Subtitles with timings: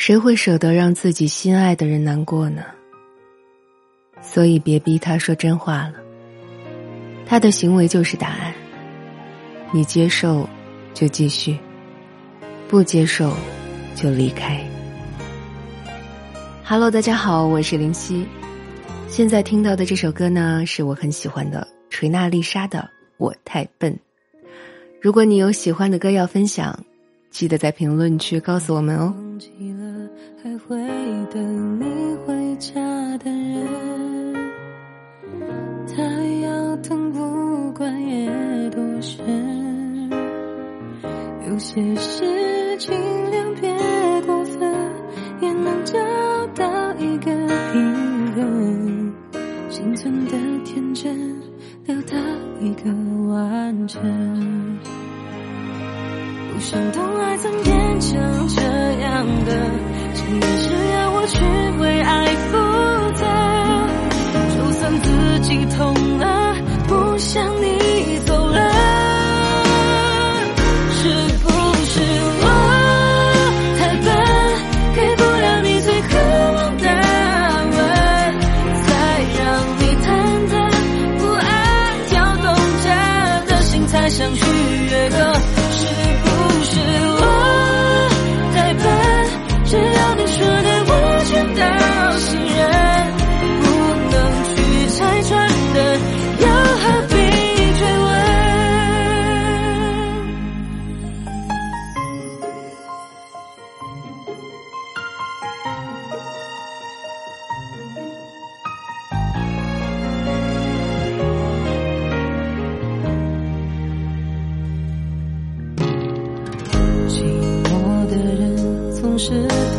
[0.00, 2.64] 谁会舍得让自己心爱的人难过呢？
[4.22, 5.92] 所以别逼他说真话了。
[7.26, 8.54] 他的行为就是答案。
[9.74, 10.48] 你接受，
[10.94, 11.54] 就继续；
[12.66, 13.36] 不接受，
[13.94, 14.66] 就离开。
[16.64, 18.26] Hello，大家好，我是林夕。
[19.06, 22.78] 现在听到的这首歌呢，是我很喜欢的锤娜丽莎的
[23.18, 23.92] 《我太笨》。
[24.98, 26.86] 如果你有喜欢的歌要分享，
[27.30, 29.14] 记得在评论区告诉我们哦。
[30.70, 30.76] 会
[31.32, 31.84] 等你
[32.24, 32.80] 回家
[33.18, 34.34] 的人，
[35.88, 36.00] 他
[36.44, 39.18] 要等不管也多深。
[41.48, 42.96] 有些事尽
[43.32, 43.68] 量别
[44.24, 44.72] 过分，
[45.40, 45.98] 也能找
[46.54, 47.32] 到一个
[47.72, 49.12] 平衡。
[49.70, 51.42] 心存的天真，
[51.84, 52.16] 留到
[52.60, 52.92] 一个
[53.28, 54.00] 完整。
[56.52, 58.62] 不想懂爱怎变成这
[59.00, 59.89] 样的。
[60.14, 61.69] 真的是要我去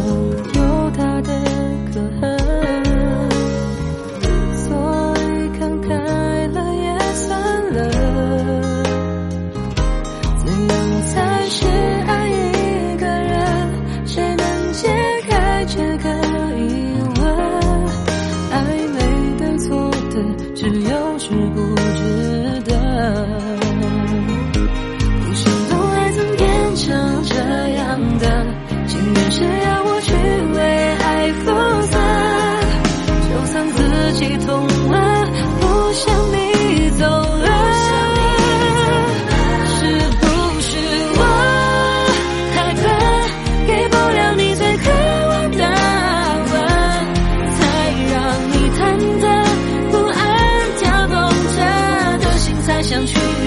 [0.00, 0.31] 是
[34.14, 35.26] 心痛了，
[35.60, 37.46] 不想你走了，
[39.66, 39.76] 是
[40.20, 40.26] 不
[40.60, 40.70] 是
[41.16, 41.20] 我
[42.54, 42.84] 太笨，
[43.66, 44.90] 给不了你最渴
[45.28, 45.74] 望的安
[46.52, 46.54] 稳，
[47.58, 47.60] 才
[48.12, 48.14] 让
[48.50, 48.80] 你忐
[49.18, 49.22] 忑
[49.90, 50.20] 不安，
[50.78, 51.14] 跳动
[51.56, 51.58] 着
[52.18, 53.41] 的心，才想去。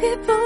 [0.00, 0.45] 别崩。